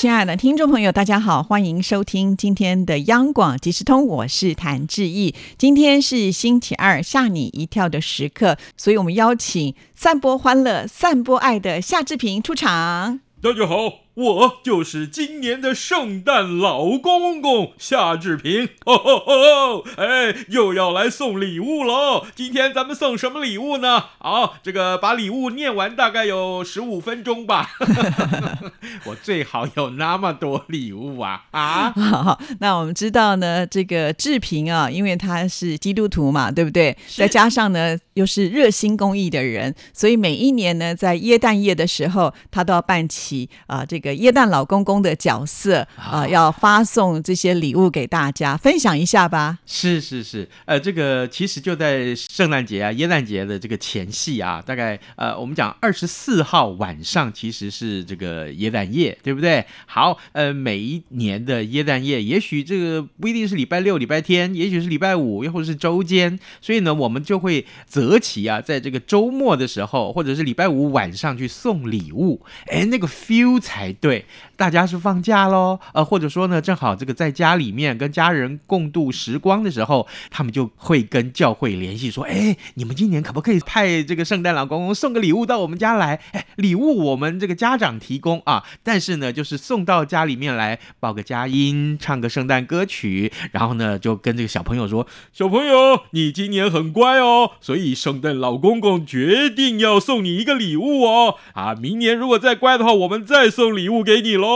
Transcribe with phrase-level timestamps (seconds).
[0.00, 5.34] 亲爱的听众朋友，大家好，欢迎收听今天的央广即时通，我是谭志毅。
[5.58, 13.18] 今天是星期二，吓你一跳的时刻，所以我们邀请散播欢乐、散播爱的夏志平出场。
[13.42, 13.74] 大家好。
[14.18, 19.84] 我就是今年的圣诞老公公夏志平，哦吼吼！
[19.96, 22.26] 哎，又要来送礼物喽！
[22.34, 24.06] 今天咱们送什么礼物呢？
[24.18, 27.70] 好，这个把礼物念完大概有十五分钟吧。
[29.06, 31.44] 我最好有那么多礼物啊！
[31.52, 36.96] 啊，好，那我们知道呢，这个志平啊，因为他是基督徒嘛，对不对？
[37.16, 44.07] 再加上呢，又是热心公益的人，所以每一年呢，在耶诞夜的时候，他都要办起啊这个。
[44.14, 49.58] 耶诞老公公的角色啊，要发送这些礼物给大家，分享一下吧。
[49.66, 59.64] 是是是，呃，这个其实就在圣诞节啊、耶诞节的这个前夕啊，大概呃，我们讲二十四号晚上其实是这个耶诞夜，对不对？
[59.86, 73.88] 好，呃，每一年的耶诞夜，也许这个不一定是礼拜六、礼拜天，也许是礼拜五，又或者是周间，所以呢，我们就会择期啊，在这个周末的时候，或者是礼拜五晚上去送礼物，哎，那个 feel 才。
[74.00, 74.24] 对，
[74.58, 86.20] 大家是放假喽，呃，或者说呢，正好这个在家里面跟家人共度时光的时候，他们就会跟教会联系说，哎，你们今年可不可以派这个圣诞老公公送个礼物到我们家来？
[86.32, 103.88] 哎，礼物我们这个家长提供啊，但是呢，就是送到家里面来报个佳音，唱个圣诞歌曲，然后呢，就跟这个小朋友说，小朋友，你今年很乖哦，所以圣诞老公公决定要送你一个礼物哦，啊，明年如果再乖的话，我们再送礼。
[103.88, 104.47] 物给你喽！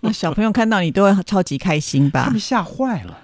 [0.00, 2.24] 那小朋友看到你都会超级开心吧？
[2.24, 3.18] 他们吓坏了。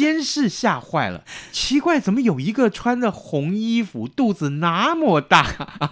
[0.00, 5.42] 先是吓坏了，奇怪，怎么有一个穿着红衣服、肚子那么大，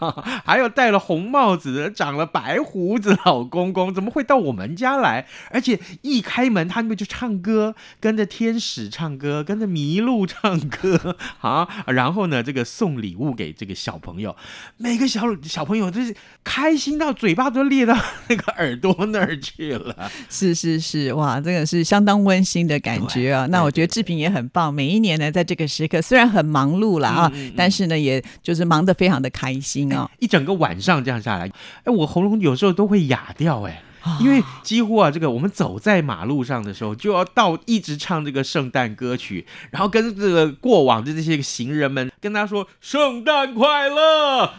[0.45, 5.27] 还有戴了红帽子、长了白胡子老公公，怎么会到我们家来？
[5.51, 11.69] 而且一开门，他们就唱歌，跟着天使唱歌，跟着麋鹿唱歌 啊！
[11.87, 14.37] 然后呢，这个送礼物给这个小朋友，
[14.77, 16.15] 每个小小朋友都是
[16.45, 17.97] 开心到嘴巴都裂到
[18.29, 20.11] 那个耳朵那儿去了。
[20.29, 23.47] 是是是，哇，这个是相当温馨的感觉啊！
[23.47, 23.69] 那我。
[23.79, 31.51] 觉得志平也很棒，每一年呢，在这个时刻虽然很忙碌了啊，但是呢，也就是忙得非常的开心啊，一整个晚上这样下来，
[31.83, 33.83] 哎，我喉咙有时候都会哑掉，哎。
[34.21, 44.53] 因为几乎啊，这个我们走在马路上的时候，就要到一直唱这个圣诞歌曲，然后跟这个过往的这些行人们跟他说圣诞快乐，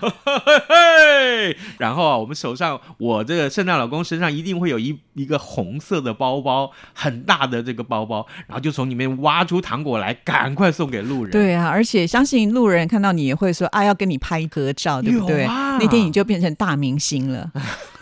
[1.77, 11.31] 然后啊，我们手上我这个圣诞老公身上一定会有一一个红色的包包，很大的这个包包，然后就从里面挖出糖果来，赶快送给路人。
[11.31, 15.45] 对啊，而且相信路人看到你也会说啊，要跟你拍合照，对不对？
[15.47, 17.51] 那天你就变成大明星了。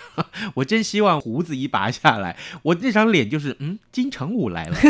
[0.55, 4.77] 我真希望胡子一拔下来，我这张脸就是嗯，金城武来了。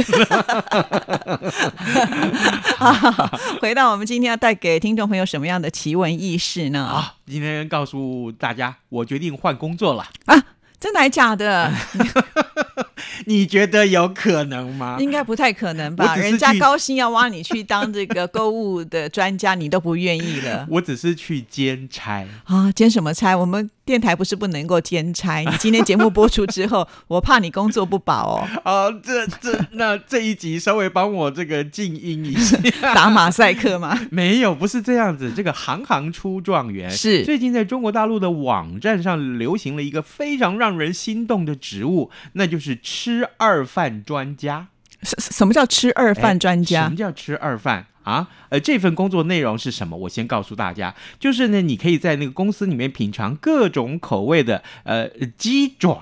[3.62, 6.86] 回到我们今天要带给听众朋友什么样的奇闻异事呢？
[6.86, 10.44] 啊，今天告诉大家，我决定换工作了啊。
[10.80, 11.74] 真的假的？
[13.26, 14.98] 你觉得有可能吗？
[15.00, 16.16] 应该不太可能吧？
[16.16, 20.66] 人家高薪要挖你去当这个购物的专家，你都不愿意了。
[20.72, 23.36] 我只是去兼差啊，兼什么差？
[23.36, 25.40] 我们电台不是不能够兼差。
[25.40, 28.48] 你今天节目播出之后， 我怕你工作不保哦。
[28.64, 32.58] 啊，这这那这一集稍微帮我这个静音一下，
[32.94, 34.00] 打马赛克吗？
[34.10, 35.34] 没有，不是这样子。
[35.36, 40.78] 这个行行出状元是最近在中国大陆的网站上流行了一个非常让。
[40.78, 43.07] 人心动的植物，那就是吃
[43.38, 44.68] 二饭专家。
[45.04, 46.84] 什什么叫吃二饭专家？
[46.84, 48.28] 什么叫吃二饭啊？
[48.50, 49.96] 呃，这份工作内容是什么？
[49.96, 55.08] 我先告诉大家，就是呢，你可以在那个公司里面品尝各种口味的呃
[55.38, 56.02] 鸡爪。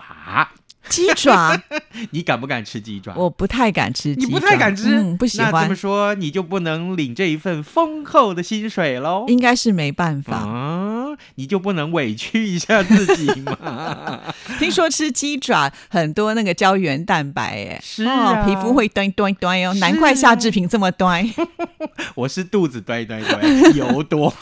[0.88, 1.60] 鸡爪，
[2.12, 3.16] 你敢不敢吃鸡爪？
[3.16, 5.52] 我不太敢吃，你不太敢吃，不喜欢。
[5.52, 9.26] 那这么说，你就不能领这一份丰厚的薪水喽？
[9.28, 11.05] 应该是没办法啊，
[11.36, 14.22] 你就不能委屈一下自己吗？
[14.60, 21.26] 听说吃鸡爪很多那个胶原蛋白，哎，是啊，皮肤会端端端哦，难怪夏志平这么端。
[22.16, 24.34] 我是肚子端端端，油多。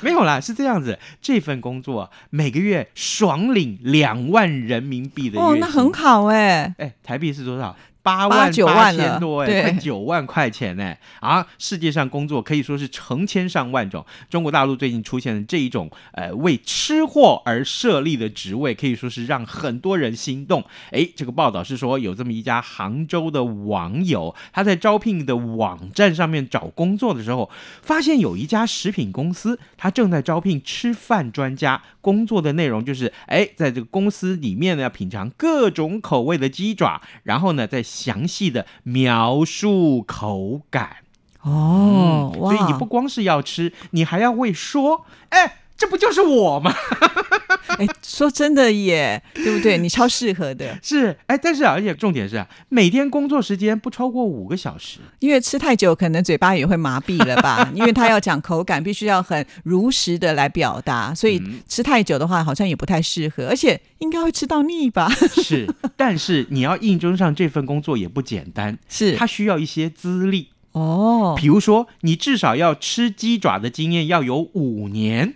[0.00, 5.64] 没有啦，是这样子，这份工作每个月爽领两万人民币的月薪。
[5.64, 7.76] 很好哎，哎，台币是多少？
[8.04, 11.46] 八八万八九万了千多哎，对快九万块钱哎啊！
[11.58, 20.62] 世界上工作可以说是成千上万种，中国大陆最近出现的这一种呃为吃货而设立的职位，可以说是让很多人心动。
[20.90, 27.50] 哎，这个报道是说有这么一家杭州的网友，他在招聘的网站上面找工作的时候，
[27.80, 40.96] 发现有一家食品公司，他正在招聘吃饭专家，工作的内容就是，哎，在这个公司里面呢，要品尝各种口味的鸡爪，然后呢，再详细的描述口感。
[41.42, 46.74] 哦，嗯所以你不光是要吃，你还要会说，哎，这不就是我吗？
[47.66, 49.78] 哎，说真的耶，对不对？
[49.78, 54.98] 你超适合的，是，哎，但是啊，而且重点是啊，每天工作时间不超过五个小时。
[55.18, 57.70] 因为吃太久，可能嘴巴也会麻痹了吧？
[57.74, 65.10] 因为他要讲口感，必须要很如实的来表达，所以嗯吃太久的话，好像也不太适合，而且应该会吃到腻吧？
[65.42, 70.48] 是，但是你要应征上这份工作也不简单，是他需要一些资历。
[70.72, 75.32] 哦，比如说，你至少要吃鸡爪的经验要有五年。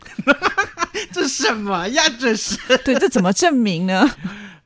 [1.13, 2.03] 这什么呀？
[2.19, 4.09] 这是，对，这怎么证明呢？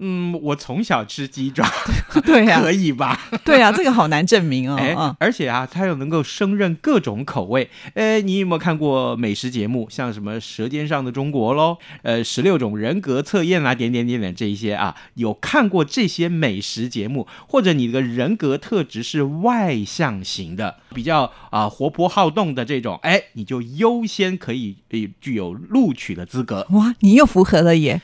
[0.04, 1.64] 嗯，我从小吃鸡爪，
[2.26, 3.19] 对呀、可以吧？
[3.44, 5.16] 对啊，这个好难证明哦。
[5.20, 7.70] 而且啊，它又能够胜任各种口味。
[7.94, 26.66] 呃，你有没有看过美食节目，像什么《舌尖上的中国》喽，呃，十六种人格测验啊，点点点点这一些啊，有看过这些美食节目，或者你的人格特质是外向型的，比较啊、活泼好动的这种，哎，你就优先可以呃具有录取的资格。
[26.70, 28.02] 哇，你又符合了耶！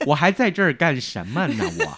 [0.06, 1.64] 我还在这儿干什么呢？
[1.78, 1.96] 我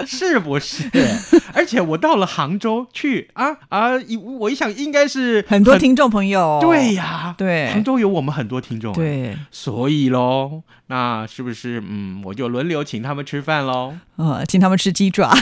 [0.06, 0.84] 是不是？
[1.54, 3.96] 而且我到了杭州去啊啊！
[3.98, 13.94] 一我一想应该是很多听众朋友，哦对呀，对杭州有我们很多听众、，啊对，所以喽，那是不是嗯，我就轮流请他们吃饭喽？
[14.16, 15.34] 呃，请他们吃鸡爪。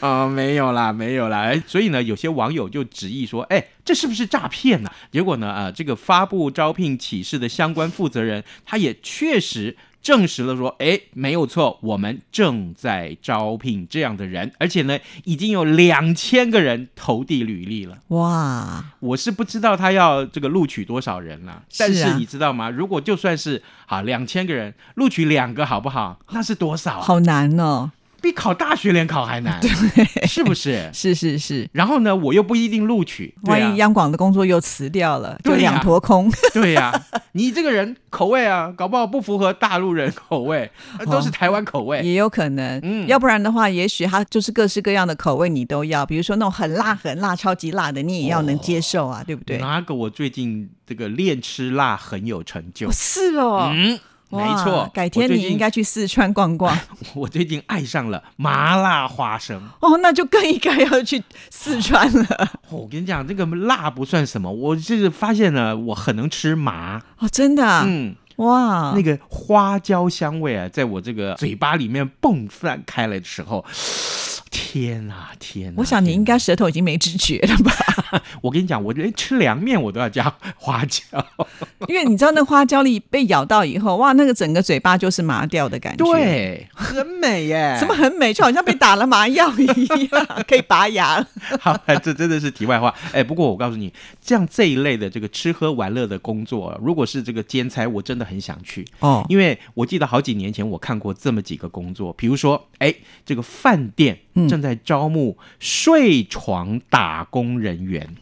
[0.00, 1.42] 啊、 没有啦，没有啦。
[1.42, 9.76] 哎所以呢，有些网友就质疑说，哎，这是不是诈骗呢、结果呢，啊、这个发布招聘启事的相关负责人，他也确实。
[10.02, 17.98] 证实了说，哎，没有错，我们正在招聘这样的人，而且呢，已经有两千个人投递履历了。
[18.08, 22.70] 哇，我是不知道他要这个录取多少人了，啊但是你知道吗？
[22.70, 26.18] 如果就算是好两千个人录取两个，好不好？
[26.30, 27.02] 那是多少啊？
[27.02, 27.92] 好难哦。
[28.22, 29.60] 比考大学联考还难，
[30.26, 30.88] 是不是？
[30.92, 36.30] 是是是，然后呢，我又不一定录取，万一，央广的工作又辞掉了，就两坨空。
[36.52, 36.92] 对呀、
[37.32, 42.00] 你这个人口味啊，搞不好不符合大陆人口味，呃都是台湾口味。
[42.02, 43.06] 也有可能，嗯。
[43.08, 49.58] 要不然的话，也许他就是各式各样的口味你都要，比如说那种很辣、很辣、超级辣的，你也要能接受啊，对不对？
[49.58, 52.88] 哪个我最近这个练吃辣很有成就。
[52.88, 52.90] 哦，？
[52.92, 53.98] 是哦，嗯，
[54.30, 56.76] 没错，改天你应该去四川逛逛
[57.14, 59.60] 我最近爱上了麻辣花生。
[59.80, 62.24] 哦，那就更应该要去四川了
[62.70, 67.02] 哦我跟你讲，这个辣不算什么，我就是发现了，我很能吃麻。
[67.18, 73.64] 哦，真的、啊，嗯，哇，那个花椒香味啊，在我这个嘴巴里面迸散开来的时候，
[74.70, 75.74] 天啊天啊！
[75.78, 77.72] 我想你应该舌头已经没知觉了吧？
[78.12, 81.02] 啊， 我跟你讲，我连吃凉面我都要加花椒。
[81.88, 86.04] 因为你知道那花椒粒被咬到以后，哇，那个整个嘴巴就是麻掉的感觉。。
[86.04, 87.74] 对，很美耶。
[87.82, 89.64] 什么很美，就好像被打了麻药一
[90.06, 91.26] 样，可以拔牙了。
[91.60, 92.94] 好，这真的是题外话。
[93.10, 98.86] 哎，不过我告诉你，像这一类的这个吃喝玩乐的工作，如果是这个兼差，我真的很想去。
[99.00, 102.94] 哦，因为我记得好几年前我看过这么几个工作，比如说，哎，
[103.26, 108.16] 这个饭店嗯正在招募睡床打工人员，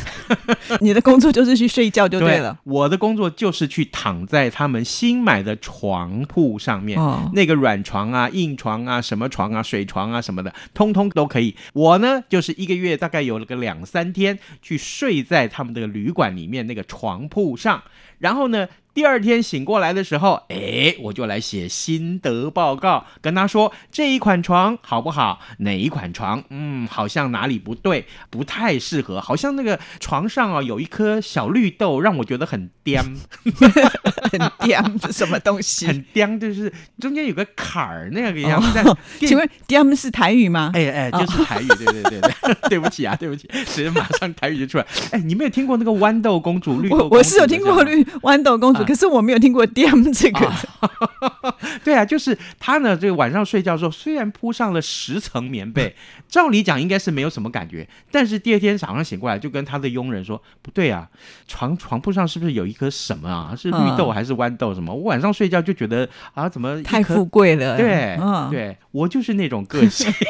[0.80, 2.58] 你的工作就是去睡觉就对了。
[2.64, 11.54] 我的工作就是去躺在他们新买的床铺上面，哦，那个软床啊、硬床啊、什么床啊、水床啊什么的，通通都可以。
[11.74, 17.82] 我呢，就是一个月大概有了个两三天，去睡在他们这个旅馆里面那个床铺上，
[18.18, 18.66] 然后呢。
[18.96, 25.38] 第二天醒过来的时候，哎，我就来写心得报告，跟他说这一款床好不好？
[25.58, 26.42] 哪一款床？
[26.48, 33.04] 嗯，好像哪里不对，不太适合，好像那个床上啊有一颗小绿豆，让我觉得很颠，
[34.32, 35.84] 很颠，这什么东西？
[35.92, 38.78] 很颠，就是中间有个坎儿那个样子。
[38.78, 40.70] 哦 请问颠是台语吗？
[40.72, 44.86] 哎哎，就是台语，对对对对，对不起啊，对不起，直接马上台语就出来。
[45.10, 50.52] 哎，你没有听过那个豌豆公主、绿豆我公主我是有听过绿豌豆公主，可是我没有听过 DM 这个。
[51.84, 55.94] 对啊，就是他呢，这个晚上睡觉的时候，虽然铺上了十层棉被，
[56.28, 61.08] 照理讲应该是没有什么感觉，但是第二天早上醒过来，就跟他的佣人说：“不对啊，
[61.46, 63.54] 床床铺上是不是有一颗什么啊？
[63.56, 64.94] 是绿豆还是豌豆什么？
[64.94, 70.12] 我晚上睡觉就觉得啊，怎么太富贵了，对，嗯，对我就是那种个性。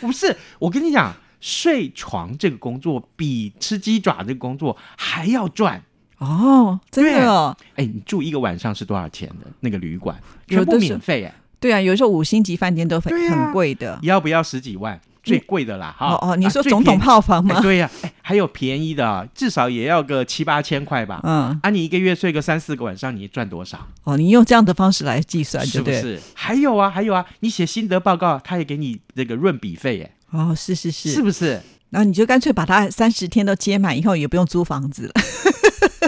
[0.00, 5.82] 不是，我跟你讲，睡床这个工作比吃鸡爪这个工作还要赚。
[6.18, 9.46] 哦，真的哦，哎，你住一个晚上是多少钱的？
[9.60, 13.98] 那个旅馆全有部免费，哎，对啊，有时候五星级饭店都很很贵的。
[14.02, 15.00] 要不要十几万？
[15.20, 16.14] 最贵的啦，哈。
[16.14, 17.60] 哦哦，你啊说总统套房吗哎？
[17.60, 21.20] 对呀、哎，还有便宜的啊，至少也要个七八千块吧。
[21.22, 23.78] 嗯，啊，你一个月睡个三四个晚上，你赚多少？
[24.04, 25.94] 哦，你用这样的方式来计算，对对？
[25.94, 26.20] 是不是？
[26.32, 31.60] 还有啊，还有啊，你写心得报告，他也给你这个润笔费，哎，哦，是是是，是不是？
[31.90, 35.12] 然后你就干脆把它三十天都接满，以后也不用租房子了。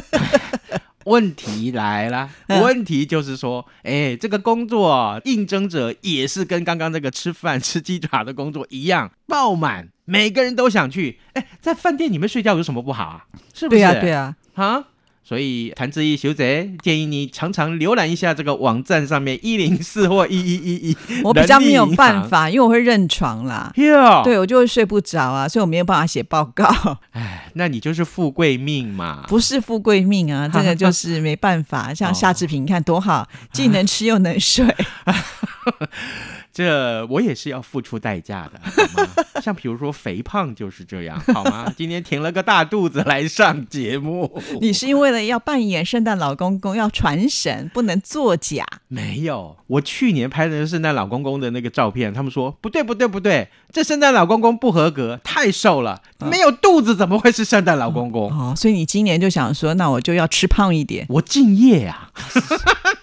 [1.07, 11.19] 问题来了，嗯问题就是说，哎，这个工作应征者也是跟刚刚这个吃饭吃鸡爪的工作一样爆满，每个人都想去。
[11.33, 13.25] 哎，在饭店里面睡觉有什么不好啊？
[13.55, 13.79] 是不是？
[13.79, 14.85] 对呀、对呀、啊。
[15.31, 20.97] 所以谭志毅小姐建议你常常浏览一下这个网站上面一零四或一一一一。
[21.23, 23.73] 我比较没有办法，因为我会认床啦。
[23.77, 26.67] 哟，对，我就会睡不着啊，所以我没有办法写报告，
[27.15, 29.25] 哎，那你就是富贵命嘛。
[29.29, 31.95] 不是富贵命啊， 这个就是没办法。
[31.95, 34.67] 像夏志平，你看多好，既能吃又能睡。
[36.53, 39.09] 这我也是要付出代价的，好吗？
[39.41, 41.73] 像比如说肥胖就是这样，好吗？
[41.77, 48.67] 今天挺了个大肚子来上节目，你是因为了要扮演圣诞老公公，要传神，不能作假。
[48.89, 49.57] 没有？
[49.69, 58.31] 我去年拍的圣诞老公公的那个照片，他们说不对不对不对，这圣诞老公公不合格，太瘦了，没有肚子怎么会是圣诞老公公？
[58.31, 62.11] 哦，所以你今年就想说，那我就要吃胖一点，我敬业呀、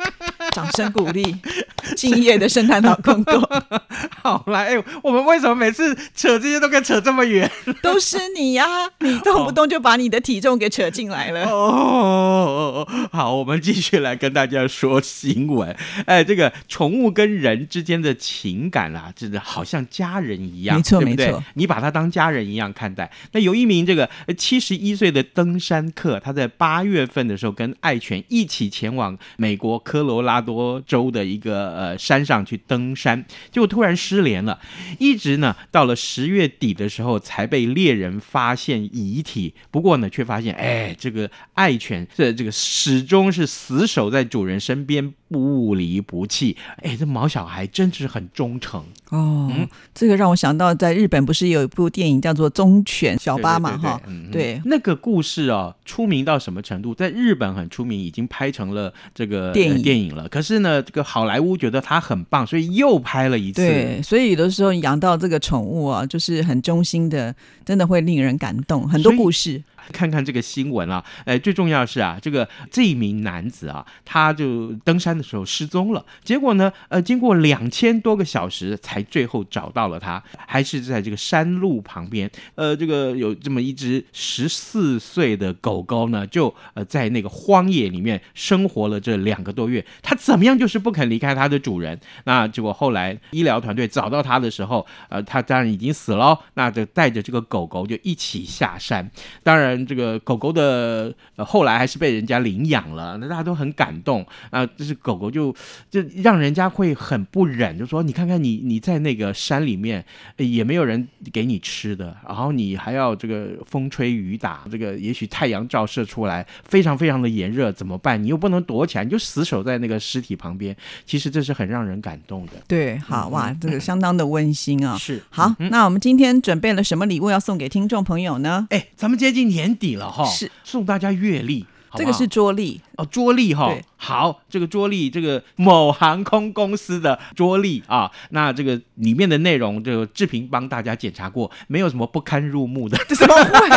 [0.58, 1.36] 掌声鼓励
[1.96, 3.40] 敬业的圣诞老公公，
[4.24, 7.50] 好来，哎、我们为什么每次扯这些都跟扯这么远？
[7.84, 8.66] 都是你呀、
[9.00, 11.48] 你动不动就把你的体重给扯进来了。
[11.52, 15.76] 哦，好，我们继续来跟大家说新闻。
[16.08, 23.12] 哎，这个宠物跟人之间的情感啊，真的好像家人一样，没错没错你把它当家人一样看待。
[23.34, 34.58] 那有一名这个七十一岁的登山客，他在八月份的时候跟爱犬一起前往美国科罗拉多州的一个呃山上去登山，结果突然失联了，
[34.98, 39.54] 一直呢到了十月底的时候才被猎人发现遗体。
[39.70, 46.56] 不过呢，却发现哎，这个爱犬这这个始终是死守在主人身边，不离不弃。
[46.78, 48.82] 哎，这毛小孩真是很忠诚。
[49.10, 53.78] 哦，嗯这个让我想到，在日本不是有一部电影叫做《忠犬小八》嘛？
[53.78, 56.96] 哈，嗯对那个故事哦，出名到什么程度？
[56.96, 60.30] 在日本很出名，已经拍成了这个电影呃电影了。
[60.38, 63.66] 可是呢，这个好莱坞觉得它很棒，所以又拍了一次。
[63.66, 67.34] 对，所以有的时候养到这个宠物啊，就是很忠心的，
[67.66, 69.60] 真的会令人感动，很多故事。
[69.92, 99.10] 看看这个新闻啊，呃，最重要的是啊，这个这一名男子啊，他就登山的时候失踪了，结果呢，呃，经过两千多个小时才最后找到了他，还是在这个山路旁边，呃，这个有这么一只十四岁的狗狗呢，就呃在那个荒野里面生活了这两个多月，它怎么样就是不肯离开它的主人，那结果后来医疗团队找到它的时候，呃，它当然已经死了，那就带着这个狗狗就一起下山，
[99.44, 104.66] 当然，这个狗狗的、呃、后来还是被人家领养了，那大家都很感动啊。
[104.66, 105.56] 就是狗狗就
[105.90, 110.04] 就让人家会很不忍，就说你看看你你在那个山里面、
[110.38, 118.22] 呃也没有人给你吃的，然后你还要这个风吹雨打，这个也许太阳照射出来非常非常的炎热，怎么办？
[118.22, 120.76] 你又不能躲起来，你就死守在那个尸体旁边。
[121.06, 122.54] 其实这是很让人感动的。
[122.68, 124.98] 对，好哇，这个相当的温馨啊。
[124.98, 128.68] 是好，那我们今天准备了什么礼物要送给听众朋友呢？
[128.70, 131.66] 哎，咱们接近年底了哈，是送大家月历。
[131.90, 142.98] 好不好这个是桌历，哦，桌历哈对，好，这个桌历，这个某航空公司的桌历啊，那这个里面的内容，这个志平帮大家检查过，没有什么不堪入目的。
[143.16, 143.68] 怎么会？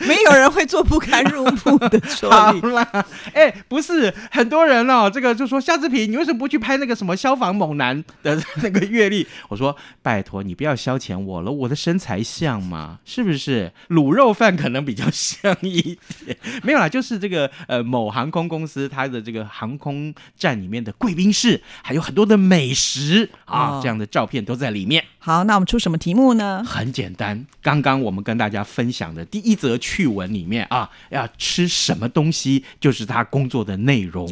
[0.06, 2.60] 没有人会做不堪入目的桌好历。
[2.72, 2.86] 啦，
[3.32, 9.26] 哎，不不是很多人哦，这个就说夏志平，你为什么不去拍那个什么消防猛男的那个阅历？
[9.48, 13.00] 我说拜托你不要消遣我了，我的身材像吗？
[13.04, 13.72] 是不是？
[13.88, 15.96] 卤肉饭可能比较像一点，
[16.62, 25.04] 没有啦，就是这个呃某航空公司它的这个航空站里面的贵宾室，还有很多的美食啊，哦这样的照片都在里面。
[25.24, 26.62] 好，那我们出什么题目呢？
[26.66, 34.28] 很简单，刚刚我们跟大家分享的第一则趣闻里面啊，要吃什么东西就是他工作的内容，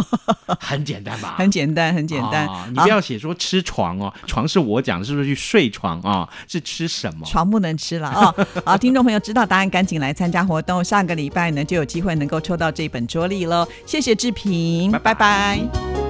[0.60, 1.36] 很简单吧？
[1.38, 2.46] 很简单，很简单。
[2.46, 6.28] 啊你不要写说吃床哦，床是我讲的，是不是去睡床啊？
[6.46, 7.26] 是吃什么？
[7.26, 8.34] 床不能吃了啊、
[8.66, 10.84] 好，听众朋友知道答案，赶紧来参加活动。
[10.84, 13.66] 下个礼拜呢，就有机会能够抽到这本桌历喽。
[13.86, 16.05] 谢谢志平，拜拜拜拜